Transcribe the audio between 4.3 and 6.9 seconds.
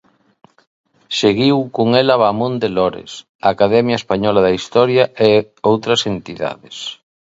da Historia e outras entidades.